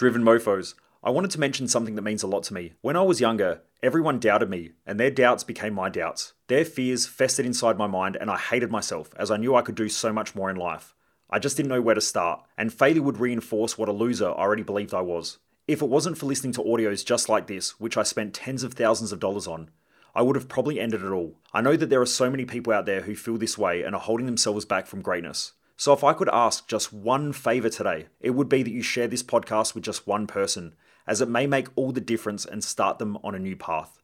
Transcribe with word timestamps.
Driven 0.00 0.22
Mofos. 0.22 0.72
I 1.04 1.10
wanted 1.10 1.30
to 1.32 1.40
mention 1.40 1.68
something 1.68 1.94
that 1.94 2.00
means 2.00 2.22
a 2.22 2.26
lot 2.26 2.42
to 2.44 2.54
me. 2.54 2.72
When 2.80 2.96
I 2.96 3.02
was 3.02 3.20
younger, 3.20 3.60
everyone 3.82 4.18
doubted 4.18 4.48
me, 4.48 4.70
and 4.86 4.98
their 4.98 5.10
doubts 5.10 5.44
became 5.44 5.74
my 5.74 5.90
doubts. 5.90 6.32
Their 6.46 6.64
fears 6.64 7.04
festered 7.04 7.44
inside 7.44 7.76
my 7.76 7.86
mind, 7.86 8.16
and 8.18 8.30
I 8.30 8.38
hated 8.38 8.70
myself 8.70 9.10
as 9.18 9.30
I 9.30 9.36
knew 9.36 9.54
I 9.54 9.60
could 9.60 9.74
do 9.74 9.90
so 9.90 10.10
much 10.10 10.34
more 10.34 10.48
in 10.48 10.56
life. 10.56 10.94
I 11.28 11.38
just 11.38 11.58
didn't 11.58 11.68
know 11.68 11.82
where 11.82 11.94
to 11.94 12.00
start, 12.00 12.42
and 12.56 12.72
failure 12.72 13.02
would 13.02 13.20
reinforce 13.20 13.76
what 13.76 13.90
a 13.90 13.92
loser 13.92 14.30
I 14.30 14.36
already 14.36 14.62
believed 14.62 14.94
I 14.94 15.02
was. 15.02 15.36
If 15.68 15.82
it 15.82 15.90
wasn't 15.90 16.16
for 16.16 16.24
listening 16.24 16.54
to 16.54 16.62
audios 16.62 17.04
just 17.04 17.28
like 17.28 17.46
this, 17.46 17.78
which 17.78 17.98
I 17.98 18.02
spent 18.02 18.32
tens 18.32 18.62
of 18.62 18.72
thousands 18.72 19.12
of 19.12 19.20
dollars 19.20 19.46
on, 19.46 19.68
I 20.14 20.22
would 20.22 20.36
have 20.36 20.48
probably 20.48 20.80
ended 20.80 21.02
it 21.02 21.10
all. 21.10 21.34
I 21.52 21.60
know 21.60 21.76
that 21.76 21.90
there 21.90 22.00
are 22.00 22.06
so 22.06 22.30
many 22.30 22.46
people 22.46 22.72
out 22.72 22.86
there 22.86 23.02
who 23.02 23.14
feel 23.14 23.36
this 23.36 23.58
way 23.58 23.82
and 23.82 23.94
are 23.94 24.00
holding 24.00 24.24
themselves 24.24 24.64
back 24.64 24.86
from 24.86 25.02
greatness. 25.02 25.52
So, 25.80 25.94
if 25.94 26.04
I 26.04 26.12
could 26.12 26.28
ask 26.28 26.68
just 26.68 26.92
one 26.92 27.32
favor 27.32 27.70
today, 27.70 28.08
it 28.20 28.32
would 28.32 28.50
be 28.50 28.62
that 28.62 28.70
you 28.70 28.82
share 28.82 29.08
this 29.08 29.22
podcast 29.22 29.74
with 29.74 29.82
just 29.82 30.06
one 30.06 30.26
person, 30.26 30.74
as 31.06 31.22
it 31.22 31.28
may 31.30 31.46
make 31.46 31.68
all 31.74 31.90
the 31.90 32.02
difference 32.02 32.44
and 32.44 32.62
start 32.62 32.98
them 32.98 33.16
on 33.24 33.34
a 33.34 33.38
new 33.38 33.56
path. 33.56 33.98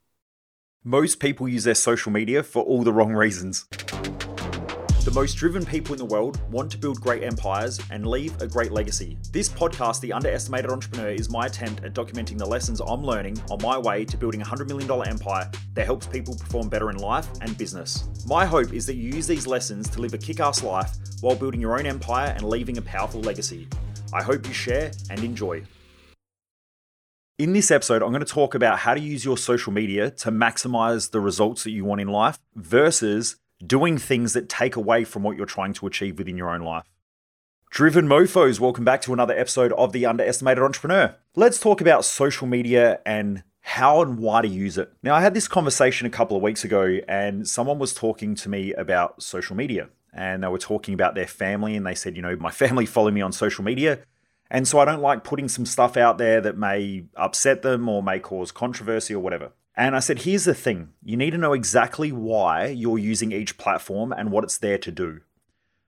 Most 0.82 1.20
people 1.20 1.46
use 1.46 1.64
their 1.64 1.74
social 1.74 2.10
media 2.10 2.42
for 2.42 2.62
all 2.62 2.82
the 2.82 2.94
wrong 2.94 3.12
reasons. 3.12 3.66
The 5.06 5.12
most 5.12 5.34
driven 5.34 5.64
people 5.64 5.92
in 5.92 5.98
the 5.98 6.04
world 6.04 6.40
want 6.50 6.68
to 6.72 6.78
build 6.78 7.00
great 7.00 7.22
empires 7.22 7.78
and 7.92 8.04
leave 8.04 8.42
a 8.42 8.46
great 8.48 8.72
legacy. 8.72 9.16
This 9.30 9.48
podcast, 9.48 10.00
The 10.00 10.12
Underestimated 10.12 10.68
Entrepreneur, 10.68 11.10
is 11.10 11.30
my 11.30 11.46
attempt 11.46 11.84
at 11.84 11.94
documenting 11.94 12.36
the 12.38 12.44
lessons 12.44 12.80
I'm 12.80 13.04
learning 13.04 13.40
on 13.48 13.62
my 13.62 13.78
way 13.78 14.04
to 14.04 14.16
building 14.16 14.42
a 14.42 14.44
$100 14.44 14.66
million 14.66 14.90
empire 15.08 15.48
that 15.74 15.86
helps 15.86 16.08
people 16.08 16.34
perform 16.34 16.68
better 16.68 16.90
in 16.90 16.96
life 16.96 17.28
and 17.40 17.56
business. 17.56 18.08
My 18.26 18.44
hope 18.44 18.72
is 18.72 18.84
that 18.86 18.96
you 18.96 19.12
use 19.12 19.28
these 19.28 19.46
lessons 19.46 19.88
to 19.90 20.00
live 20.00 20.12
a 20.12 20.18
kick 20.18 20.40
ass 20.40 20.64
life 20.64 20.96
while 21.20 21.36
building 21.36 21.60
your 21.60 21.78
own 21.78 21.86
empire 21.86 22.32
and 22.36 22.42
leaving 22.42 22.78
a 22.78 22.82
powerful 22.82 23.20
legacy. 23.20 23.68
I 24.12 24.24
hope 24.24 24.44
you 24.44 24.52
share 24.52 24.90
and 25.08 25.22
enjoy. 25.22 25.62
In 27.38 27.52
this 27.52 27.70
episode, 27.70 28.02
I'm 28.02 28.10
going 28.10 28.24
to 28.24 28.26
talk 28.26 28.56
about 28.56 28.80
how 28.80 28.94
to 28.94 29.00
use 29.00 29.24
your 29.24 29.38
social 29.38 29.72
media 29.72 30.10
to 30.10 30.32
maximize 30.32 31.12
the 31.12 31.20
results 31.20 31.62
that 31.62 31.70
you 31.70 31.84
want 31.84 32.00
in 32.00 32.08
life 32.08 32.40
versus 32.56 33.36
doing 33.64 33.98
things 33.98 34.32
that 34.32 34.48
take 34.48 34.76
away 34.76 35.04
from 35.04 35.22
what 35.22 35.36
you're 35.36 35.46
trying 35.46 35.72
to 35.74 35.86
achieve 35.86 36.18
within 36.18 36.36
your 36.36 36.50
own 36.50 36.62
life. 36.62 36.84
Driven 37.70 38.06
mofos, 38.06 38.60
welcome 38.60 38.84
back 38.84 39.02
to 39.02 39.12
another 39.12 39.38
episode 39.38 39.72
of 39.72 39.92
The 39.92 40.06
Underestimated 40.06 40.62
Entrepreneur. 40.62 41.16
Let's 41.34 41.58
talk 41.58 41.80
about 41.80 42.04
social 42.04 42.46
media 42.46 43.00
and 43.04 43.42
how 43.60 44.00
and 44.00 44.18
why 44.18 44.42
to 44.42 44.48
use 44.48 44.78
it. 44.78 44.92
Now, 45.02 45.14
I 45.14 45.20
had 45.20 45.34
this 45.34 45.48
conversation 45.48 46.06
a 46.06 46.10
couple 46.10 46.36
of 46.36 46.42
weeks 46.42 46.64
ago, 46.64 47.00
and 47.08 47.48
someone 47.48 47.78
was 47.78 47.92
talking 47.92 48.34
to 48.36 48.48
me 48.48 48.72
about 48.74 49.22
social 49.22 49.56
media. 49.56 49.88
And 50.12 50.42
they 50.42 50.48
were 50.48 50.58
talking 50.58 50.94
about 50.94 51.14
their 51.14 51.26
family, 51.26 51.76
and 51.76 51.84
they 51.84 51.94
said, 51.94 52.16
you 52.16 52.22
know, 52.22 52.36
my 52.36 52.50
family 52.50 52.86
follow 52.86 53.10
me 53.10 53.20
on 53.20 53.32
social 53.32 53.64
media. 53.64 53.98
And 54.50 54.68
so 54.68 54.78
I 54.78 54.84
don't 54.84 55.02
like 55.02 55.24
putting 55.24 55.48
some 55.48 55.66
stuff 55.66 55.96
out 55.96 56.18
there 56.18 56.40
that 56.40 56.56
may 56.56 57.06
upset 57.16 57.62
them 57.62 57.88
or 57.88 58.02
may 58.02 58.20
cause 58.20 58.52
controversy 58.52 59.14
or 59.14 59.18
whatever. 59.18 59.52
And 59.76 59.94
I 59.94 59.98
said, 59.98 60.22
here's 60.22 60.44
the 60.44 60.54
thing 60.54 60.92
you 61.04 61.16
need 61.16 61.32
to 61.32 61.38
know 61.38 61.52
exactly 61.52 62.10
why 62.10 62.66
you're 62.66 62.98
using 62.98 63.32
each 63.32 63.58
platform 63.58 64.12
and 64.12 64.30
what 64.30 64.44
it's 64.44 64.58
there 64.58 64.78
to 64.78 64.90
do. 64.90 65.20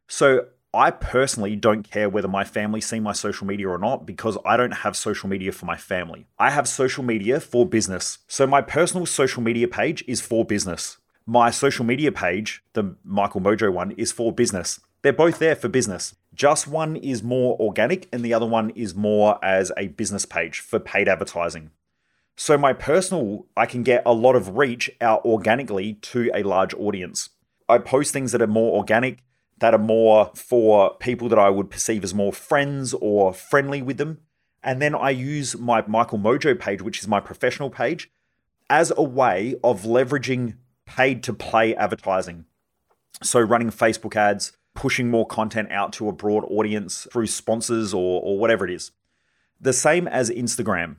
So, 0.07 0.47
I 0.75 0.91
personally 0.91 1.57
don't 1.57 1.83
care 1.83 2.11
whether 2.11 2.29
my 2.29 2.45
family 2.45 2.83
see 2.83 3.01
my 3.01 3.13
social 3.13 3.47
media 3.47 3.71
or 3.71 3.79
not 3.79 4.05
because 4.05 4.37
I 4.45 4.59
don't 4.59 4.83
have 4.83 4.97
social 4.97 5.27
media 5.27 5.51
for 5.51 5.65
my 5.65 5.79
family. 5.79 6.27
I 6.39 6.51
have 6.51 6.69
social 6.69 7.03
media 7.03 7.41
for 7.41 7.65
business. 7.65 8.19
So, 8.29 8.47
my 8.47 8.61
personal 8.61 9.07
social 9.07 9.43
media 9.43 9.67
page 9.67 10.05
is 10.07 10.21
for 10.21 10.45
business. 10.45 10.99
My 11.25 11.51
social 11.51 11.87
media 11.87 12.13
page, 12.13 12.63
the 12.75 12.97
Michael 13.03 13.41
Mojo 13.41 13.73
one, 13.73 13.93
is 13.93 14.13
for 14.13 14.31
business. 14.31 14.81
They're 15.01 15.13
both 15.13 15.39
there 15.39 15.57
for 15.57 15.69
business. 15.69 16.15
Just 16.35 16.69
one 16.69 16.97
is 16.97 17.23
more 17.23 17.57
organic 17.59 18.09
and 18.13 18.23
the 18.23 18.35
other 18.35 18.47
one 18.47 18.71
is 18.71 18.95
more 18.95 19.43
as 19.43 19.73
a 19.77 19.89
business 19.89 20.27
page 20.27 20.61
for 20.61 20.79
paid 20.79 21.09
advertising. 21.09 21.71
So 22.41 22.57
my 22.57 22.73
personal, 22.73 23.47
I 23.57 23.67
can 23.67 23.83
get 23.83 24.05
a 24.07 24.13
lot 24.13 24.37
of 24.37 24.57
reach 24.57 24.89
out 25.01 25.25
organically 25.25 25.95
to 25.95 26.31
a 26.33 26.45
large 26.45 26.73
audience. 26.75 27.31
I 27.69 27.79
post 27.79 28.13
things 28.13 28.31
that 28.31 28.41
are 28.41 28.47
more 28.47 28.79
organic, 28.79 29.25
that 29.59 29.75
are 29.75 29.79
more 29.79 30.31
for 30.37 30.97
people 30.99 31.29
that 31.31 31.39
I 31.39 31.51
would 31.51 31.69
perceive 31.69 32.05
as 32.05 32.15
more 32.15 32.33
friends 32.33 32.95
or 32.95 33.33
friendly 33.33 33.83
with 33.83 33.97
them. 33.97 34.21
And 34.63 34.81
then 34.81 34.95
I 34.95 35.11
use 35.11 35.59
my 35.59 35.83
Michael 35.89 36.21
Mojo 36.21 36.57
page, 36.57 36.81
which 36.81 37.01
is 37.01 37.09
my 37.09 37.19
professional 37.19 37.71
page, 37.71 38.09
as 38.71 38.93
a 38.97 39.03
way 39.03 39.57
of 39.65 39.83
leveraging 39.83 40.55
paid 40.87 41.25
to 41.25 41.33
play 41.33 41.75
advertising. 41.75 42.45
So 43.21 43.41
running 43.41 43.73
Facebook 43.73 44.15
ads, 44.15 44.53
pushing 44.77 45.11
more 45.11 45.27
content 45.27 45.73
out 45.73 45.93
to 45.95 46.09
a 46.09 46.13
broad 46.13 46.45
audience 46.45 47.09
through 47.11 47.27
sponsors 47.27 47.93
or, 47.93 48.23
or 48.23 48.39
whatever 48.39 48.65
it 48.65 48.73
is. 48.73 48.93
The 49.61 49.73
same 49.73 50.07
as 50.07 50.31
Instagram. 50.31 50.99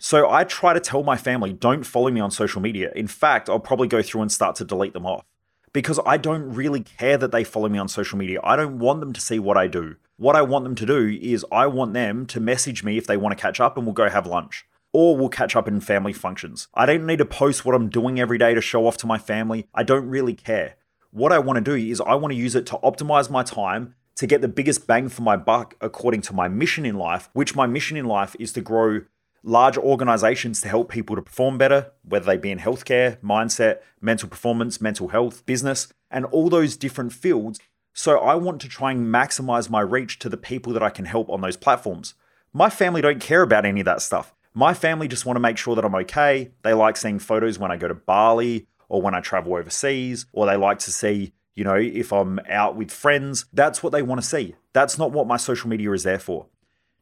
So 0.00 0.30
I 0.30 0.44
try 0.44 0.74
to 0.74 0.80
tell 0.80 1.02
my 1.02 1.16
family, 1.16 1.52
don't 1.52 1.82
follow 1.82 2.10
me 2.10 2.20
on 2.20 2.30
social 2.30 2.60
media. 2.60 2.92
In 2.94 3.08
fact, 3.08 3.50
I'll 3.50 3.58
probably 3.58 3.88
go 3.88 4.00
through 4.00 4.22
and 4.22 4.30
start 4.30 4.54
to 4.56 4.64
delete 4.64 4.92
them 4.92 5.06
off 5.06 5.24
because 5.72 5.98
I 6.06 6.16
don't 6.16 6.54
really 6.54 6.80
care 6.80 7.18
that 7.18 7.32
they 7.32 7.42
follow 7.42 7.68
me 7.68 7.80
on 7.80 7.88
social 7.88 8.16
media. 8.16 8.38
I 8.44 8.54
don't 8.54 8.78
want 8.78 9.00
them 9.00 9.12
to 9.12 9.20
see 9.20 9.40
what 9.40 9.56
I 9.56 9.66
do. 9.66 9.96
What 10.16 10.36
I 10.36 10.42
want 10.42 10.64
them 10.64 10.76
to 10.76 10.86
do 10.86 11.18
is 11.20 11.44
I 11.50 11.66
want 11.66 11.94
them 11.94 12.26
to 12.26 12.38
message 12.40 12.84
me 12.84 12.96
if 12.96 13.08
they 13.08 13.16
want 13.16 13.36
to 13.36 13.42
catch 13.42 13.60
up 13.60 13.76
and 13.76 13.86
we'll 13.86 13.92
go 13.92 14.08
have 14.08 14.26
lunch. 14.26 14.66
Or 14.92 15.16
we'll 15.16 15.28
catch 15.28 15.56
up 15.56 15.66
in 15.66 15.80
family 15.80 16.12
functions. 16.12 16.68
I 16.74 16.86
don't 16.86 17.04
need 17.04 17.18
to 17.18 17.26
post 17.26 17.64
what 17.64 17.74
I'm 17.74 17.88
doing 17.88 18.20
every 18.20 18.38
day 18.38 18.54
to 18.54 18.60
show 18.60 18.86
off 18.86 18.96
to 18.98 19.06
my 19.06 19.18
family. 19.18 19.66
I 19.74 19.82
don't 19.82 20.08
really 20.08 20.34
care. 20.34 20.76
What 21.10 21.32
I 21.32 21.40
want 21.40 21.56
to 21.56 21.60
do 21.60 21.74
is 21.74 22.00
I 22.00 22.14
want 22.14 22.32
to 22.32 22.38
use 22.38 22.54
it 22.54 22.66
to 22.66 22.78
optimize 22.84 23.30
my 23.30 23.42
time 23.42 23.96
to 24.16 24.26
get 24.26 24.42
the 24.42 24.48
biggest 24.48 24.86
bang 24.86 25.08
for 25.08 25.22
my 25.22 25.36
buck 25.36 25.74
according 25.80 26.22
to 26.22 26.32
my 26.32 26.48
mission 26.48 26.86
in 26.86 26.96
life, 26.96 27.28
which 27.32 27.56
my 27.56 27.66
mission 27.66 27.96
in 27.96 28.04
life 28.04 28.36
is 28.38 28.52
to 28.52 28.60
grow 28.60 29.02
large 29.42 29.78
organizations 29.78 30.60
to 30.60 30.68
help 30.68 30.90
people 30.90 31.16
to 31.16 31.22
perform 31.22 31.58
better, 31.58 31.92
whether 32.02 32.26
they 32.26 32.36
be 32.36 32.50
in 32.50 32.58
healthcare, 32.58 33.18
mindset, 33.20 33.78
mental 34.00 34.28
performance, 34.28 34.80
mental 34.80 35.08
health, 35.08 35.46
business, 35.46 35.92
and 36.10 36.24
all 36.26 36.48
those 36.48 36.76
different 36.76 37.12
fields. 37.12 37.60
So 37.92 38.18
I 38.18 38.34
want 38.36 38.60
to 38.60 38.68
try 38.68 38.92
and 38.92 39.12
maximize 39.12 39.68
my 39.68 39.80
reach 39.80 40.18
to 40.20 40.28
the 40.28 40.36
people 40.36 40.72
that 40.72 40.82
I 40.82 40.90
can 40.90 41.04
help 41.04 41.28
on 41.28 41.40
those 41.40 41.56
platforms. 41.56 42.14
My 42.52 42.70
family 42.70 43.00
don't 43.00 43.20
care 43.20 43.42
about 43.42 43.64
any 43.64 43.80
of 43.80 43.86
that 43.86 44.02
stuff. 44.02 44.34
My 44.54 44.74
family 44.74 45.08
just 45.08 45.26
want 45.26 45.36
to 45.36 45.40
make 45.40 45.58
sure 45.58 45.74
that 45.76 45.84
I'm 45.84 45.94
okay. 45.94 46.50
They 46.62 46.74
like 46.74 46.96
seeing 46.96 47.18
photos 47.18 47.58
when 47.58 47.70
I 47.70 47.76
go 47.76 47.88
to 47.88 47.94
Bali 47.94 48.66
or 48.88 49.02
when 49.02 49.14
I 49.14 49.20
travel 49.20 49.54
overseas, 49.54 50.26
or 50.32 50.46
they 50.46 50.56
like 50.56 50.78
to 50.80 50.90
see, 50.90 51.32
you 51.54 51.62
know, 51.62 51.74
if 51.76 52.12
I'm 52.12 52.40
out 52.48 52.74
with 52.74 52.90
friends. 52.90 53.44
That's 53.52 53.82
what 53.82 53.92
they 53.92 54.00
want 54.00 54.20
to 54.20 54.26
see. 54.26 54.54
That's 54.72 54.96
not 54.96 55.12
what 55.12 55.26
my 55.26 55.36
social 55.36 55.68
media 55.68 55.92
is 55.92 56.04
there 56.04 56.18
for. 56.18 56.46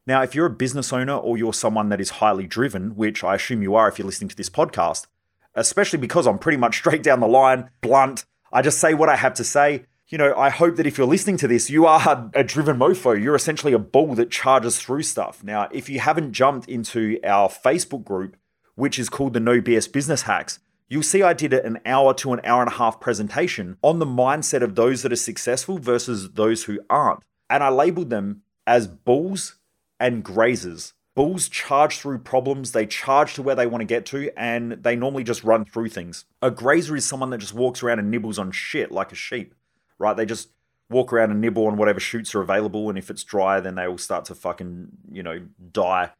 Now, 0.07 0.21
if 0.21 0.33
you're 0.33 0.45
a 0.45 0.49
business 0.49 0.93
owner 0.93 1.17
or 1.17 1.37
you're 1.37 1.53
someone 1.53 1.89
that 1.89 1.99
is 1.99 2.11
highly 2.11 2.47
driven, 2.47 2.95
which 2.95 3.25
I 3.25 3.35
assume 3.35 3.61
you 3.61 3.75
are 3.75 3.89
if 3.89 3.99
you're 3.99 4.05
listening 4.05 4.29
to 4.29 4.37
this 4.37 4.49
podcast, 4.49 5.05
especially 5.53 5.99
because 5.99 6.25
I'm 6.25 6.39
pretty 6.39 6.57
much 6.57 6.77
straight 6.77 7.03
down 7.03 7.19
the 7.19 7.27
line, 7.27 7.69
blunt, 7.81 8.23
I 8.51 8.61
just 8.61 8.79
say 8.79 8.93
what 8.93 9.09
I 9.09 9.17
have 9.17 9.33
to 9.35 9.43
say. 9.43 9.83
You 10.07 10.17
know, 10.17 10.33
I 10.37 10.49
hope 10.49 10.77
that 10.77 10.87
if 10.87 10.97
you're 10.97 11.05
listening 11.05 11.35
to 11.37 11.49
this, 11.49 11.69
you 11.69 11.85
are 11.85 12.31
a 12.33 12.41
driven 12.41 12.77
mofo. 12.77 13.21
You're 13.21 13.35
essentially 13.35 13.73
a 13.73 13.79
bull 13.79 14.15
that 14.15 14.31
charges 14.31 14.79
through 14.79 15.03
stuff. 15.03 15.43
Now, 15.43 15.67
if 15.73 15.89
you 15.89 15.99
haven't 15.99 16.31
jumped 16.31 16.69
into 16.69 17.19
our 17.25 17.49
Facebook 17.49 18.05
group, 18.05 18.37
which 18.75 18.97
is 18.97 19.09
called 19.09 19.33
the 19.33 19.41
No 19.41 19.59
BS 19.59 19.91
Business 19.91 20.21
Hacks, 20.21 20.59
you'll 20.87 21.03
see 21.03 21.21
I 21.21 21.33
did 21.33 21.51
an 21.51 21.79
hour 21.85 22.13
to 22.13 22.31
an 22.31 22.39
hour 22.45 22.61
and 22.61 22.71
a 22.71 22.75
half 22.75 23.01
presentation 23.01 23.75
on 23.81 23.99
the 23.99 24.05
mindset 24.05 24.61
of 24.61 24.75
those 24.75 25.01
that 25.01 25.11
are 25.11 25.17
successful 25.17 25.77
versus 25.77 26.31
those 26.31 26.63
who 26.63 26.79
aren't. 26.89 27.19
And 27.49 27.61
I 27.61 27.67
labeled 27.67 28.09
them 28.09 28.43
as 28.65 28.87
bulls 28.87 29.56
and 29.99 30.23
grazers. 30.23 30.93
Bulls 31.15 31.49
charge 31.49 31.97
through 31.97 32.19
problems, 32.19 32.73
they 32.73 32.85
charge 32.85 33.33
to 33.33 33.41
where 33.41 33.55
they 33.55 33.65
want 33.65 33.81
to 33.81 33.85
get 33.85 34.05
to, 34.07 34.29
and 34.37 34.73
they 34.73 34.95
normally 34.95 35.23
just 35.23 35.43
run 35.43 35.65
through 35.65 35.89
things. 35.89 36.25
A 36.43 36.51
grazer 36.51 36.95
is 36.95 37.05
someone 37.05 37.31
that 37.31 37.39
just 37.39 37.55
walks 37.55 37.81
around 37.81 37.97
and 37.97 38.11
nibbles 38.11 38.37
on 38.37 38.51
shit 38.51 38.91
like 38.91 39.11
a 39.11 39.15
sheep, 39.15 39.55
right? 39.97 40.15
They 40.15 40.27
just 40.27 40.49
walk 40.91 41.11
around 41.11 41.31
and 41.31 41.41
nibble 41.41 41.65
on 41.65 41.75
whatever 41.75 41.99
shoots 41.99 42.35
are 42.35 42.41
available, 42.41 42.87
and 42.87 42.99
if 42.99 43.09
it's 43.09 43.23
dry, 43.23 43.59
then 43.59 43.73
they 43.73 43.87
will 43.87 43.97
start 43.97 44.25
to 44.25 44.35
fucking, 44.35 44.89
you 45.11 45.23
know, 45.23 45.47
die. 45.71 46.11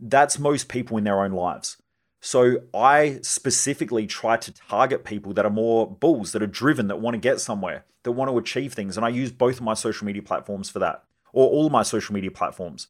That's 0.00 0.38
most 0.38 0.68
people 0.68 0.96
in 0.96 1.04
their 1.04 1.22
own 1.22 1.32
lives. 1.32 1.76
So 2.22 2.62
I 2.72 3.18
specifically 3.22 4.06
try 4.06 4.38
to 4.38 4.54
target 4.54 5.04
people 5.04 5.34
that 5.34 5.44
are 5.44 5.50
more 5.50 5.86
bulls, 5.86 6.32
that 6.32 6.42
are 6.42 6.46
driven, 6.46 6.88
that 6.88 6.98
want 6.98 7.12
to 7.12 7.18
get 7.18 7.40
somewhere, 7.40 7.84
that 8.04 8.12
want 8.12 8.30
to 8.30 8.38
achieve 8.38 8.72
things. 8.72 8.96
And 8.96 9.04
I 9.04 9.10
use 9.10 9.30
both 9.30 9.56
of 9.56 9.62
my 9.62 9.74
social 9.74 10.06
media 10.06 10.22
platforms 10.22 10.70
for 10.70 10.78
that, 10.78 11.04
or 11.34 11.46
all 11.48 11.66
of 11.66 11.72
my 11.72 11.82
social 11.82 12.14
media 12.14 12.30
platforms 12.30 12.88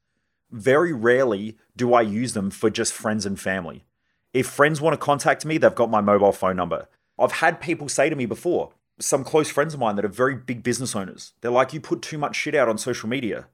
very 0.50 0.92
rarely 0.92 1.56
do 1.76 1.94
I 1.94 2.02
use 2.02 2.32
them 2.32 2.50
for 2.50 2.70
just 2.70 2.92
friends 2.92 3.26
and 3.26 3.38
family. 3.38 3.84
If 4.32 4.46
friends 4.46 4.80
want 4.80 4.94
to 4.94 5.04
contact 5.04 5.44
me, 5.44 5.58
they've 5.58 5.74
got 5.74 5.90
my 5.90 6.00
mobile 6.00 6.32
phone 6.32 6.56
number. 6.56 6.88
I've 7.18 7.32
had 7.32 7.60
people 7.60 7.88
say 7.88 8.10
to 8.10 8.16
me 8.16 8.26
before, 8.26 8.72
some 8.98 9.24
close 9.24 9.50
friends 9.50 9.74
of 9.74 9.80
mine 9.80 9.96
that 9.96 10.04
are 10.04 10.08
very 10.08 10.34
big 10.34 10.62
business 10.62 10.94
owners, 10.94 11.32
they're 11.40 11.50
like, 11.50 11.72
you 11.72 11.80
put 11.80 12.02
too 12.02 12.18
much 12.18 12.36
shit 12.36 12.54
out 12.54 12.68
on 12.68 12.78
social 12.78 13.08
media. 13.08 13.46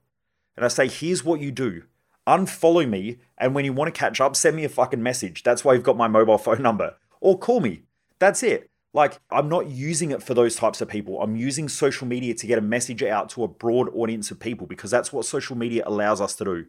And 0.56 0.64
I 0.64 0.68
say, 0.68 0.88
here's 0.88 1.24
what 1.24 1.40
you 1.40 1.50
do 1.50 1.84
unfollow 2.26 2.88
me, 2.88 3.18
and 3.36 3.54
when 3.54 3.64
you 3.64 3.72
want 3.72 3.92
to 3.92 3.98
catch 3.98 4.20
up, 4.20 4.36
send 4.36 4.54
me 4.54 4.64
a 4.64 4.68
fucking 4.68 5.02
message. 5.02 5.42
That's 5.42 5.64
why 5.64 5.74
you've 5.74 5.82
got 5.82 5.96
my 5.96 6.08
mobile 6.08 6.38
phone 6.46 6.62
number. 6.62 6.94
Or 7.20 7.38
call 7.38 7.60
me. 7.60 7.82
That's 8.18 8.42
it. 8.42 8.68
Like, 8.94 9.18
I'm 9.30 9.48
not 9.48 9.68
using 9.68 10.10
it 10.10 10.22
for 10.22 10.34
those 10.34 10.54
types 10.54 10.80
of 10.80 10.88
people. 10.88 11.22
I'm 11.22 11.34
using 11.34 11.68
social 11.68 12.06
media 12.06 12.34
to 12.34 12.46
get 12.46 12.58
a 12.58 12.62
message 12.62 13.02
out 13.02 13.30
to 13.30 13.42
a 13.42 13.48
broad 13.48 13.88
audience 13.94 14.30
of 14.30 14.38
people 14.38 14.66
because 14.66 14.90
that's 14.90 15.12
what 15.12 15.24
social 15.24 15.56
media 15.56 15.82
allows 15.86 16.20
us 16.20 16.34
to 16.36 16.44
do. 16.44 16.66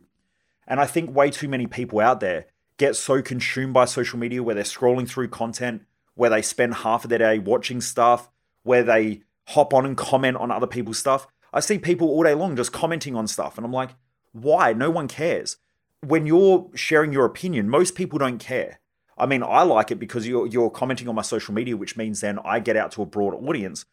And 0.68 0.80
I 0.80 0.86
think 0.86 1.15
way 1.15 1.30
too 1.30 1.48
many 1.48 1.68
people 1.68 2.00
out 2.00 2.19
there 2.19 2.45
get 2.77 2.95
so 2.95 3.21
consumed 3.21 3.74
by 3.74 3.86
social 3.86 4.18
media 4.19 4.42
where 4.42 4.56
they're 4.56 4.63
scrolling 4.63 5.07
through 5.07 5.30
content, 5.30 5.83
where 6.15 6.30
they 6.30 6.42
spend 6.42 6.75
half 6.75 7.04
of 7.04 7.10
their 7.10 7.19
day 7.19 7.39
watching 7.39 7.81
stuff, 7.81 8.30
where 8.63 8.83
they 8.83 9.21
hop 9.48 9.74
on 9.74 9.86
and 9.86 9.98
comment 9.98 10.38
on 10.38 10.51
other 10.51 10.68
people's 10.68 10.98
stuff. 10.98 11.27
I 11.51 11.60
see 11.60 11.77
people 11.77 12.07
all 12.07 12.24
day 12.24 12.33
long 12.33 12.56
just 12.56 12.71
commenting 12.71 13.15
on 13.15 13.27
stuff, 13.27 13.57
and 13.57 13.65
I'm 13.65 13.71
like, 13.71 13.92
why? 14.31 14.74
No 14.74 14.89
one 14.89 15.07
cares. 15.07 15.57
When 16.01 16.25
you're 16.25 16.69
sharing 16.74 17.13
your 17.13 17.25
opinion, 17.25 17.69
most 17.69 17.95
people 17.95 18.19
don't 18.19 18.39
care. 18.39 18.80
I 19.18 19.27
mean, 19.27 19.44
I 19.44 19.62
like 19.62 19.92
it 19.92 20.00
because 20.00 20.27
you're 20.27 20.48
you're 20.48 20.71
commenting 20.71 21.07
on 21.07 21.15
my 21.15 21.21
social 21.21 21.54
media, 21.54 21.77
which 21.77 21.95
means 21.95 22.21
then 22.21 22.39
I 22.44 22.60
get 22.60 22.75
out 22.75 22.92
to 22.94 23.04
a 23.04 23.06
broad 23.06 23.36
audience. 23.36 23.86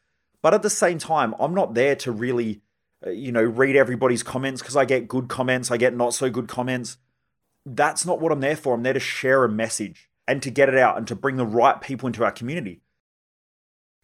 But 0.43 0.55
at 0.55 0.63
the 0.63 0.71
same 0.71 0.99
time, 0.99 1.35
I'm 1.39 1.55
not 1.55 1.75
there 1.75 1.95
to 1.97 2.11
really, 2.11 2.63
Uh, 3.07 3.11
you 3.11 3.33
know, 3.33 3.43
read 3.43 3.77
everybody's 3.77 4.23
comments 4.23 4.61
because 4.61 4.77
I 4.77 4.85
get 4.85 5.09
good 5.09 5.29
comments, 5.29 5.71
I 5.71 5.77
get 5.77 5.95
not 5.95 6.15
so 6.15 6.31
good 6.31 6.49
comments. 6.49 6.99
That's 7.67 8.07
not 8.07 8.21
what 8.21 8.33
I'm 8.33 8.41
there 8.41 8.57
for. 8.57 8.75
I'm 8.75 8.83
there 8.83 8.93
to 8.93 9.01
share 9.01 9.45
a 9.45 9.49
message 9.49 10.11
and 10.27 10.43
to 10.43 10.51
get 10.51 10.69
it 10.69 10.77
out 10.77 10.97
and 10.97 11.07
to 11.09 11.15
bring 11.15 11.37
the 11.37 11.47
right 11.47 11.81
people 11.81 12.07
into 12.07 12.25
our 12.25 12.33
community. 12.33 12.81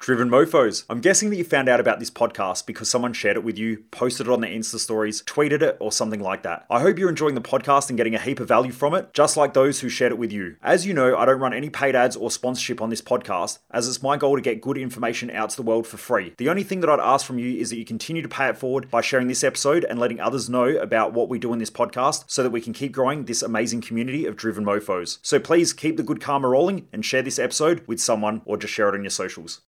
Driven 0.06 0.30
Mofos. 0.30 0.84
I'm 0.88 1.00
guessing 1.00 1.30
that 1.30 1.36
you 1.36 1.42
found 1.42 1.68
out 1.68 1.80
about 1.80 1.98
this 1.98 2.12
podcast 2.12 2.64
because 2.64 2.88
someone 2.88 3.12
shared 3.12 3.36
it 3.36 3.42
with 3.42 3.58
you, 3.58 3.82
posted 3.90 4.28
it 4.28 4.32
on 4.32 4.40
their 4.40 4.52
Insta 4.52 4.78
stories, 4.78 5.20
tweeted 5.24 5.62
it, 5.62 5.76
or 5.80 5.90
something 5.90 6.20
like 6.20 6.44
that. 6.44 6.64
I 6.70 6.78
hope 6.78 6.96
you're 6.96 7.08
enjoying 7.08 7.34
the 7.34 7.40
podcast 7.40 7.88
and 7.88 7.96
getting 7.96 8.14
a 8.14 8.20
heap 8.20 8.38
of 8.38 8.46
value 8.46 8.70
from 8.70 8.94
it, 8.94 9.12
just 9.12 9.36
like 9.36 9.52
those 9.52 9.80
who 9.80 9.88
shared 9.88 10.12
it 10.12 10.18
with 10.18 10.30
you. 10.30 10.58
As 10.62 10.86
you 10.86 10.94
know, 10.94 11.16
I 11.16 11.24
don't 11.24 11.40
run 11.40 11.52
any 11.52 11.70
paid 11.70 11.96
ads 11.96 12.14
or 12.14 12.30
sponsorship 12.30 12.80
on 12.80 12.88
this 12.88 13.02
podcast, 13.02 13.58
as 13.72 13.88
it's 13.88 14.00
my 14.00 14.16
goal 14.16 14.36
to 14.36 14.40
get 14.40 14.60
good 14.60 14.78
information 14.78 15.28
out 15.28 15.50
to 15.50 15.56
the 15.56 15.64
world 15.64 15.88
for 15.88 15.96
free. 15.96 16.34
The 16.38 16.50
only 16.50 16.62
thing 16.62 16.82
that 16.82 16.90
I'd 16.90 17.00
ask 17.00 17.26
from 17.26 17.40
you 17.40 17.58
is 17.58 17.70
that 17.70 17.78
you 17.78 17.84
continue 17.84 18.22
to 18.22 18.28
pay 18.28 18.48
it 18.48 18.56
forward 18.56 18.88
by 18.88 19.00
sharing 19.00 19.26
this 19.26 19.42
episode 19.42 19.82
and 19.82 19.98
letting 19.98 20.20
others 20.20 20.48
know 20.48 20.68
about 20.68 21.14
what 21.14 21.28
we 21.28 21.40
do 21.40 21.52
in 21.52 21.58
this 21.58 21.68
podcast 21.68 22.26
so 22.28 22.44
that 22.44 22.50
we 22.50 22.60
can 22.60 22.72
keep 22.72 22.92
growing 22.92 23.24
this 23.24 23.42
amazing 23.42 23.80
community 23.80 24.24
of 24.24 24.36
driven 24.36 24.64
mofos. 24.64 25.18
So 25.22 25.40
please 25.40 25.72
keep 25.72 25.96
the 25.96 26.04
good 26.04 26.20
karma 26.20 26.46
rolling 26.46 26.86
and 26.92 27.04
share 27.04 27.22
this 27.22 27.40
episode 27.40 27.82
with 27.88 28.00
someone 28.00 28.42
or 28.44 28.56
just 28.56 28.72
share 28.72 28.88
it 28.88 28.94
on 28.94 29.02
your 29.02 29.10
socials. 29.10 29.62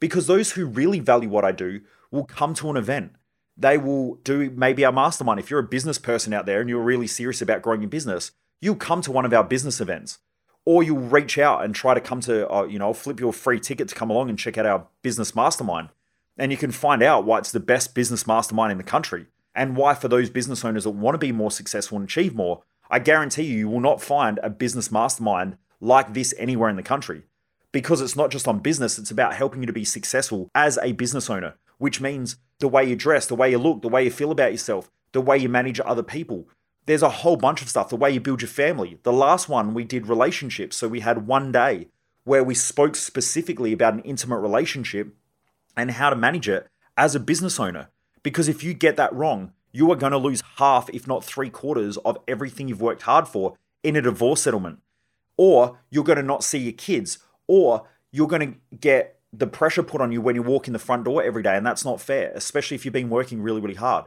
Because 0.00 0.26
those 0.26 0.52
who 0.52 0.66
really 0.66 0.98
value 0.98 1.28
what 1.28 1.44
I 1.44 1.52
do 1.52 1.82
will 2.10 2.24
come 2.24 2.54
to 2.54 2.70
an 2.70 2.76
event. 2.76 3.12
They 3.56 3.76
will 3.76 4.16
do 4.16 4.50
maybe 4.50 4.84
our 4.84 4.92
mastermind. 4.92 5.38
If 5.38 5.50
you're 5.50 5.60
a 5.60 5.64
business 5.64 5.98
person 5.98 6.32
out 6.32 6.46
there 6.46 6.60
and 6.60 6.68
you're 6.68 6.80
really 6.80 7.06
serious 7.06 7.42
about 7.42 7.62
growing 7.62 7.82
your 7.82 7.90
business, 7.90 8.32
you'll 8.60 8.76
come 8.76 9.02
to 9.02 9.12
one 9.12 9.26
of 9.26 9.34
our 9.34 9.44
business 9.44 9.80
events. 9.80 10.18
Or 10.64 10.82
you'll 10.82 10.98
reach 10.98 11.38
out 11.38 11.64
and 11.64 11.74
try 11.74 11.94
to 11.94 12.00
come 12.00 12.20
to, 12.22 12.50
uh, 12.50 12.64
you 12.64 12.78
know, 12.78 12.92
flip 12.92 13.20
you 13.20 13.28
a 13.28 13.32
free 13.32 13.60
ticket 13.60 13.88
to 13.88 13.94
come 13.94 14.10
along 14.10 14.30
and 14.30 14.38
check 14.38 14.56
out 14.56 14.66
our 14.66 14.86
business 15.02 15.34
mastermind. 15.34 15.90
And 16.38 16.50
you 16.50 16.58
can 16.58 16.70
find 16.70 17.02
out 17.02 17.24
why 17.24 17.38
it's 17.38 17.52
the 17.52 17.60
best 17.60 17.94
business 17.94 18.26
mastermind 18.26 18.72
in 18.72 18.78
the 18.78 18.84
country 18.84 19.26
and 19.54 19.76
why, 19.76 19.94
for 19.94 20.08
those 20.08 20.30
business 20.30 20.64
owners 20.64 20.84
that 20.84 20.90
want 20.90 21.14
to 21.14 21.18
be 21.18 21.32
more 21.32 21.50
successful 21.50 21.98
and 21.98 22.04
achieve 22.04 22.34
more, 22.34 22.62
I 22.88 22.98
guarantee 22.98 23.42
you, 23.44 23.58
you 23.58 23.68
will 23.68 23.80
not 23.80 24.00
find 24.00 24.40
a 24.42 24.50
business 24.50 24.90
mastermind 24.90 25.58
like 25.80 26.14
this 26.14 26.34
anywhere 26.38 26.70
in 26.70 26.76
the 26.76 26.82
country 26.82 27.24
because 27.72 28.00
it's 28.00 28.16
not 28.16 28.30
just 28.30 28.48
on 28.48 28.58
business, 28.58 28.98
it's 28.98 29.10
about 29.10 29.34
helping 29.34 29.62
you 29.62 29.66
to 29.66 29.72
be 29.72 29.84
successful 29.84 30.50
as 30.54 30.78
a 30.78 30.92
business 30.92 31.30
owner, 31.30 31.54
which 31.78 32.00
means 32.00 32.36
the 32.58 32.68
way 32.68 32.84
you 32.84 32.96
dress, 32.96 33.26
the 33.26 33.34
way 33.34 33.50
you 33.50 33.58
look, 33.58 33.82
the 33.82 33.88
way 33.88 34.04
you 34.04 34.10
feel 34.10 34.30
about 34.30 34.52
yourself, 34.52 34.90
the 35.12 35.20
way 35.20 35.38
you 35.38 35.48
manage 35.48 35.80
other 35.84 36.02
people. 36.02 36.48
There's 36.86 37.02
a 37.02 37.08
whole 37.08 37.36
bunch 37.36 37.62
of 37.62 37.68
stuff, 37.68 37.88
the 37.88 37.96
way 37.96 38.10
you 38.10 38.20
build 38.20 38.42
your 38.42 38.48
family. 38.48 38.98
The 39.02 39.12
last 39.12 39.48
one 39.48 39.74
we 39.74 39.84
did 39.84 40.08
relationships. 40.08 40.76
So 40.76 40.88
we 40.88 41.00
had 41.00 41.26
one 41.26 41.52
day 41.52 41.88
where 42.24 42.42
we 42.42 42.54
spoke 42.54 42.96
specifically 42.96 43.72
about 43.72 43.94
an 43.94 44.00
intimate 44.00 44.38
relationship 44.38 45.14
and 45.76 45.92
how 45.92 46.10
to 46.10 46.16
manage 46.16 46.48
it 46.48 46.68
as 46.96 47.14
a 47.14 47.20
business 47.20 47.60
owner. 47.60 47.88
Because 48.22 48.48
if 48.48 48.64
you 48.64 48.74
get 48.74 48.96
that 48.96 49.14
wrong, 49.14 49.52
you 49.72 49.90
are 49.92 49.96
going 49.96 50.12
to 50.12 50.18
lose 50.18 50.42
half, 50.56 50.90
if 50.90 51.06
not 51.06 51.24
three 51.24 51.50
quarters, 51.50 51.96
of 51.98 52.18
everything 52.26 52.68
you've 52.68 52.82
worked 52.82 53.02
hard 53.02 53.28
for 53.28 53.54
in 53.82 53.96
a 53.96 54.02
divorce 54.02 54.42
settlement. 54.42 54.80
Or 55.36 55.78
you're 55.90 56.04
going 56.04 56.16
to 56.16 56.22
not 56.22 56.44
see 56.44 56.58
your 56.58 56.72
kids, 56.72 57.18
or 57.50 57.88
you're 58.12 58.28
going 58.28 58.52
to 58.52 58.76
get 58.76 59.18
the 59.32 59.46
pressure 59.48 59.82
put 59.82 60.00
on 60.00 60.12
you 60.12 60.20
when 60.20 60.36
you 60.36 60.42
walk 60.42 60.68
in 60.68 60.72
the 60.72 60.78
front 60.78 61.04
door 61.04 61.20
every 61.20 61.42
day, 61.42 61.56
and 61.56 61.66
that's 61.66 61.84
not 61.84 62.00
fair, 62.00 62.30
especially 62.36 62.76
if 62.76 62.84
you've 62.84 62.94
been 62.94 63.10
working 63.10 63.42
really, 63.42 63.60
really 63.60 63.74
hard. 63.74 64.04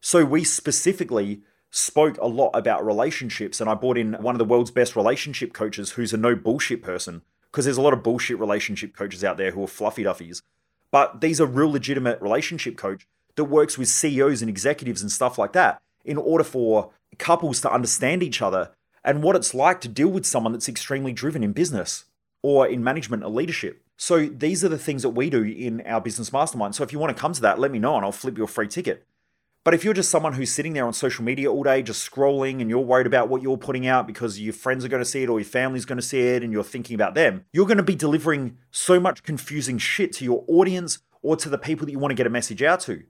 So 0.00 0.24
we 0.24 0.42
specifically 0.42 1.42
spoke 1.70 2.16
a 2.16 2.26
lot 2.26 2.50
about 2.54 2.86
relationships, 2.86 3.60
and 3.60 3.68
I 3.68 3.74
brought 3.74 3.98
in 3.98 4.14
one 4.14 4.34
of 4.34 4.38
the 4.38 4.46
world's 4.46 4.70
best 4.70 4.96
relationship 4.96 5.52
coaches 5.52 5.92
who's 5.92 6.14
a 6.14 6.16
no 6.16 6.34
bullshit 6.34 6.82
person, 6.82 7.20
because 7.50 7.66
there's 7.66 7.76
a 7.76 7.82
lot 7.82 7.92
of 7.92 8.02
bullshit 8.02 8.38
relationship 8.38 8.96
coaches 8.96 9.22
out 9.22 9.36
there 9.36 9.50
who 9.50 9.62
are 9.62 9.68
fluffy 9.68 10.04
duffies. 10.04 10.40
But 10.90 11.20
these 11.20 11.42
are 11.42 11.46
real 11.46 11.70
legitimate 11.70 12.22
relationship 12.22 12.78
coach 12.78 13.06
that 13.36 13.44
works 13.44 13.76
with 13.76 13.88
CEOs 13.88 14.40
and 14.40 14.48
executives 14.48 15.02
and 15.02 15.12
stuff 15.12 15.36
like 15.36 15.52
that 15.52 15.82
in 16.06 16.16
order 16.16 16.44
for 16.44 16.90
couples 17.18 17.60
to 17.60 17.70
understand 17.70 18.22
each 18.22 18.40
other 18.40 18.70
and 19.04 19.22
what 19.22 19.36
it's 19.36 19.52
like 19.52 19.82
to 19.82 19.88
deal 19.88 20.08
with 20.08 20.24
someone 20.24 20.52
that's 20.52 20.70
extremely 20.70 21.12
driven 21.12 21.44
in 21.44 21.52
business 21.52 22.04
or 22.42 22.66
in 22.66 22.82
management 22.84 23.24
or 23.24 23.30
leadership. 23.30 23.82
So 23.96 24.26
these 24.26 24.64
are 24.64 24.68
the 24.68 24.78
things 24.78 25.02
that 25.02 25.10
we 25.10 25.28
do 25.28 25.42
in 25.42 25.80
our 25.84 26.00
business 26.00 26.32
mastermind. 26.32 26.74
So 26.74 26.84
if 26.84 26.92
you 26.92 26.98
want 26.98 27.16
to 27.16 27.20
come 27.20 27.32
to 27.32 27.40
that, 27.42 27.58
let 27.58 27.72
me 27.72 27.78
know 27.78 27.96
and 27.96 28.04
I'll 28.04 28.12
flip 28.12 28.38
you 28.38 28.44
a 28.44 28.48
free 28.48 28.68
ticket. 28.68 29.04
But 29.64 29.74
if 29.74 29.84
you're 29.84 29.92
just 29.92 30.10
someone 30.10 30.32
who's 30.32 30.50
sitting 30.50 30.72
there 30.72 30.86
on 30.86 30.92
social 30.92 31.24
media 31.24 31.50
all 31.52 31.62
day, 31.62 31.82
just 31.82 32.08
scrolling, 32.08 32.60
and 32.60 32.70
you're 32.70 32.78
worried 32.78 33.06
about 33.06 33.28
what 33.28 33.42
you're 33.42 33.58
putting 33.58 33.86
out 33.86 34.06
because 34.06 34.40
your 34.40 34.54
friends 34.54 34.84
are 34.84 34.88
going 34.88 35.02
to 35.02 35.08
see 35.08 35.24
it 35.24 35.28
or 35.28 35.40
your 35.40 35.48
family's 35.48 35.84
going 35.84 35.98
to 35.98 36.02
see 36.02 36.20
it 36.20 36.42
and 36.42 36.52
you're 36.52 36.64
thinking 36.64 36.94
about 36.94 37.14
them, 37.14 37.44
you're 37.52 37.66
going 37.66 37.76
to 37.76 37.82
be 37.82 37.96
delivering 37.96 38.56
so 38.70 38.98
much 38.98 39.22
confusing 39.24 39.76
shit 39.76 40.12
to 40.14 40.24
your 40.24 40.44
audience 40.48 41.00
or 41.20 41.36
to 41.36 41.48
the 41.50 41.58
people 41.58 41.84
that 41.84 41.92
you 41.92 41.98
want 41.98 42.12
to 42.12 42.16
get 42.16 42.26
a 42.26 42.30
message 42.30 42.62
out 42.62 42.80
to. 42.80 43.02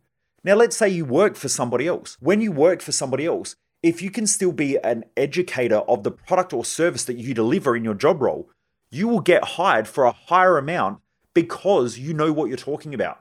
Now, 0.43 0.55
let's 0.55 0.77
say 0.77 0.89
you 0.89 1.05
work 1.05 1.37
for 1.37 1.49
somebody 1.49 1.87
else. 1.87 2.17
When 2.19 2.41
you 2.41 2.51
work 2.51 2.81
for 2.81 2.93
somebody 2.93 3.27
else, 3.27 3.55
if 3.83 4.03
you 4.03 4.11
can 4.11 4.27
still 4.27 4.53
be 4.53 4.79
an 4.79 5.05
educator 5.17 5.79
of 5.79 6.03
the 6.03 6.11
product 6.11 6.53
or 6.53 6.65
service 6.65 7.05
that 7.05 7.19
you 7.19 7.35
deliver 7.35 7.77
in 7.77 7.85
your 7.85 7.95
job 7.95 8.21
role, 8.21 8.51
you 8.91 9.09
will 9.09 9.21
get 9.21 9.45
hired 9.45 9.87
for 9.87 10.05
a 10.05 10.13
higher 10.13 10.59
amount 10.59 11.01
because 11.35 11.99
you 11.99 12.15
know 12.15 12.33
what 12.33 12.49
you're 12.49 12.57
talking 12.57 12.95
about. 12.95 13.21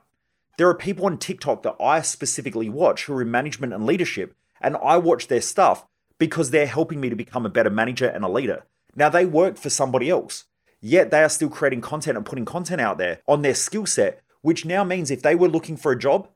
There 0.58 0.68
are 0.70 0.76
people 0.76 1.06
on 1.06 1.18
TikTok 1.18 1.64
that 1.64 1.76
I 1.80 2.02
specifically 2.02 2.70
watch 2.70 3.06
who 3.06 3.14
are 3.14 3.22
in 3.22 3.30
management 3.30 3.74
and 3.74 3.86
leadership, 3.86 4.36
and 4.60 4.76
I 4.84 4.98
watch 4.98 5.28
their 5.28 5.42
stuff 5.42 5.86
because 6.18 6.50
they're 6.50 6.66
helping 6.66 7.00
me 7.00 7.10
to 7.10 7.16
become 7.16 7.46
a 7.46 7.50
better 7.50 7.70
manager 7.70 8.08
and 8.08 8.24
a 8.24 8.30
leader. 8.30 8.66
Now, 8.96 9.10
they 9.10 9.26
work 9.26 9.58
for 9.58 9.70
somebody 9.70 10.10
else, 10.10 10.46
yet 10.82 11.12
they 11.12 11.22
are 11.22 11.30
still 11.30 11.50
creating 11.50 11.82
content 11.82 12.18
and 12.18 12.26
putting 12.26 12.46
content 12.46 12.82
out 12.82 12.98
there 12.98 13.22
on 13.28 13.44
their 13.44 13.54
skill 13.54 13.86
set, 13.86 14.24
which 14.42 14.66
now 14.66 14.84
means 14.84 15.12
if 15.12 15.22
they 15.22 15.36
were 15.36 15.48
looking 15.48 15.78
for 15.78 15.92
a 15.92 16.00
job 16.00 16.28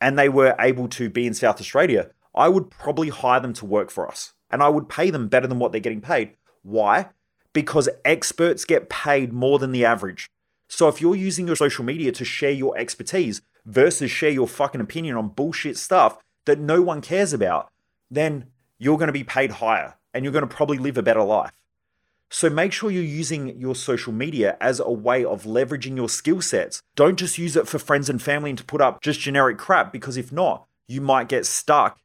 and 0.00 0.18
they 0.18 0.28
were 0.28 0.56
able 0.58 0.88
to 0.88 1.08
be 1.08 1.26
in 1.26 1.34
South 1.34 1.60
Australia, 1.60 2.10
I 2.34 2.48
would 2.48 2.70
probably 2.70 3.10
hire 3.10 3.40
them 3.40 3.52
to 3.54 3.64
work 3.64 3.90
for 3.90 4.08
us 4.08 4.32
and 4.50 4.62
I 4.62 4.68
would 4.68 4.88
pay 4.88 5.10
them 5.10 5.28
better 5.28 5.46
than 5.46 5.58
what 5.58 5.72
they're 5.72 5.80
getting 5.80 6.00
paid. 6.00 6.32
Why? 6.62 7.08
Because 7.58 7.88
experts 8.04 8.64
get 8.64 8.88
paid 8.88 9.32
more 9.32 9.58
than 9.58 9.72
the 9.72 9.84
average. 9.84 10.30
So 10.68 10.86
if 10.86 11.00
you're 11.00 11.16
using 11.16 11.48
your 11.48 11.56
social 11.56 11.84
media 11.84 12.12
to 12.12 12.24
share 12.24 12.52
your 12.52 12.78
expertise 12.78 13.42
versus 13.66 14.12
share 14.12 14.30
your 14.30 14.46
fucking 14.46 14.80
opinion 14.80 15.16
on 15.16 15.30
bullshit 15.30 15.76
stuff 15.76 16.18
that 16.46 16.60
no 16.60 16.80
one 16.80 17.00
cares 17.00 17.32
about, 17.32 17.68
then 18.08 18.46
you're 18.78 18.96
going 18.96 19.08
to 19.08 19.12
be 19.12 19.24
paid 19.24 19.50
higher 19.50 19.96
and 20.14 20.22
you're 20.22 20.32
going 20.32 20.46
to 20.48 20.54
probably 20.54 20.78
live 20.78 20.96
a 20.96 21.02
better 21.02 21.24
life. 21.24 21.50
So 22.30 22.48
make 22.48 22.72
sure 22.72 22.92
you're 22.92 23.02
using 23.02 23.58
your 23.58 23.74
social 23.74 24.12
media 24.12 24.56
as 24.60 24.78
a 24.78 24.92
way 24.92 25.24
of 25.24 25.42
leveraging 25.42 25.96
your 25.96 26.08
skill 26.08 26.40
sets. 26.40 26.80
Don't 26.94 27.18
just 27.18 27.38
use 27.38 27.56
it 27.56 27.66
for 27.66 27.80
friends 27.80 28.08
and 28.08 28.22
family 28.22 28.50
and 28.50 28.58
to 28.60 28.64
put 28.64 28.80
up 28.80 29.02
just 29.02 29.18
generic 29.18 29.58
crap 29.58 29.92
because 29.92 30.16
if 30.16 30.30
not, 30.30 30.64
you 30.86 31.00
might 31.00 31.26
get 31.26 31.44
stuck 31.44 31.98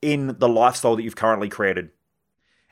in 0.00 0.36
the 0.38 0.48
lifestyle 0.48 0.96
that 0.96 1.02
you've 1.02 1.16
currently 1.16 1.50
created. 1.50 1.90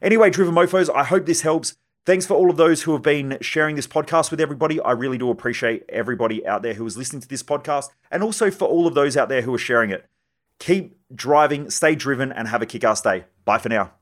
Anyway, 0.01 0.31
Driven 0.31 0.55
Mofos, 0.55 0.89
I 0.95 1.05
hope 1.05 1.27
this 1.27 1.43
helps. 1.43 1.77
Thanks 2.07 2.27
for 2.27 2.35
all 2.35 2.51
of 2.51 2.59
those 2.59 2.83
who 2.83 2.93
have 2.93 3.01
been 3.01 3.39
sharing 3.41 3.77
this 3.77 3.87
podcast 3.87 4.31
with 4.31 4.39
everybody. 4.39 4.79
I 4.79 4.93
really 4.93 5.17
do 5.17 5.31
appreciate 5.31 5.85
everybody 5.89 6.47
out 6.47 6.63
there 6.63 6.75
who 6.75 6.85
is 6.85 6.99
listening 6.99 7.23
to 7.23 7.29
this 7.29 7.43
podcast, 7.43 7.89
and 8.11 8.23
also 8.23 8.51
for 8.51 8.69
all 8.69 8.87
of 8.87 8.95
those 8.95 9.17
out 9.17 9.31
there 9.31 9.41
who 9.41 9.55
are 9.55 9.59
sharing 9.59 9.89
it. 9.89 10.05
Keep 10.59 10.99
driving, 11.15 11.71
stay 11.71 11.95
driven, 11.95 12.31
and 12.31 12.49
have 12.49 12.61
a 12.61 12.67
kick 12.67 12.85
ass 12.85 13.01
day. 13.01 13.25
Bye 13.47 13.57
for 13.57 13.71
now. 13.71 13.93